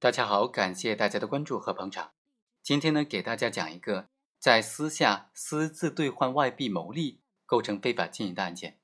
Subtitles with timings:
[0.00, 2.12] 大家好，感谢大家的关注和捧场。
[2.62, 8.80] 今天呢，给大家讲一个在私下私自兑换外币牟利，构成非法经营的案件。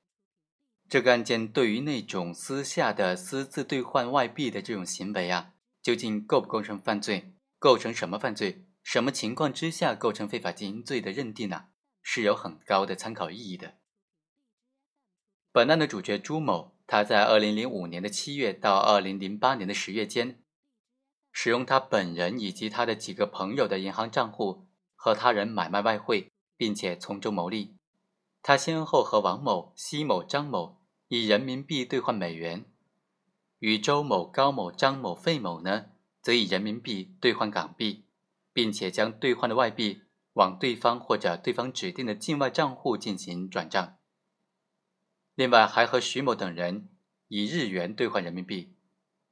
[0.87, 7.33] 这个案件对于那种私下的私自兑换外币的这种行为啊，究竟构不构成犯罪？
[7.57, 8.67] 构成什么犯罪？
[8.83, 11.69] 什么情况之下构成非法经营罪的认定呢？
[12.03, 13.79] 是有很高的参考意义的。
[15.51, 20.43] 本案的主角朱某，他在二零零五年的七月到二零零八年的十月间。
[21.39, 27.77] 使用他本人以及他的几个朋友的银行账户和他人买卖外汇，并且从中牟利。
[28.41, 32.65] 他先后和王某、西某、张某以人民币兑换美元，
[33.59, 35.91] 与周某、高某、张某、费某呢，
[36.23, 38.05] 则以人民币兑换港币，
[38.51, 40.01] 并且将兑换的外币
[40.33, 43.95] 往对方或者对方指定的境外账户进行转账。
[45.35, 46.89] 另外，还和徐某等人
[47.27, 48.73] 以日元兑换人民币，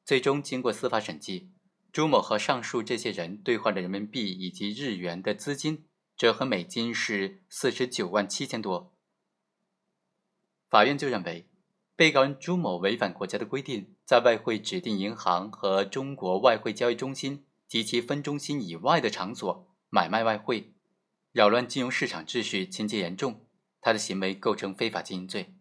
[0.05, 1.51] 最终经过司法审计。
[1.95, 5.85] 朱某和上述这些人兑换的人民币以及日元的资金
[6.17, 8.93] 折合美金是四十九万七千多。
[10.67, 11.47] 法院就认为，
[11.95, 20.73] 被告人朱某违反国家的规定，在外汇指定银行和中国外汇交易中心及其分中心以外的场所买卖外汇，
[21.31, 23.47] 扰乱金融市场秩序，情节严重，
[23.79, 25.54] 他的行为构成非法经营罪。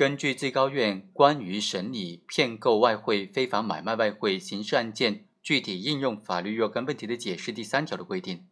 [0.00, 8.48] 根据最高院关于审理骗购外汇、非法买卖外汇刑事案件具体应用法律若干问题的解释第三条的规定，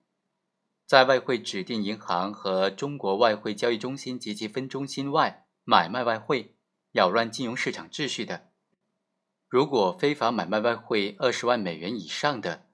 [0.85, 6.55] 在外汇指定银行和中国外汇交易中心及其分中心外买卖外汇，
[6.93, 8.51] 扰乱金融市场秩序的，
[9.49, 12.67] 如果非法买卖外汇二十万美元以上的，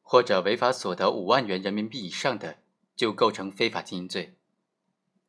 [0.00, 2.56] 或者违法所得五万元人民币以上的，
[2.96, 4.34] 就构成非法经营罪。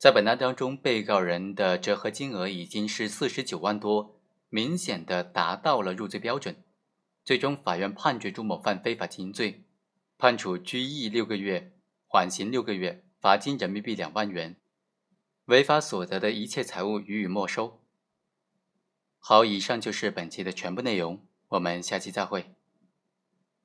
[0.03, 6.61] 在本案当中，被告人的折合金额已经是四十九万多，明显的达到了入罪标准。
[7.23, 9.63] 最终，法院判决朱某犯非法经营罪，
[10.17, 11.71] 判处拘役六个月，
[12.05, 14.57] 缓刑六个月，罚金人民币两万元，
[15.45, 17.79] 违法所得的一切财物予以没收。
[19.19, 22.53] 好，以上就是本期的全部内容，我们下期再会。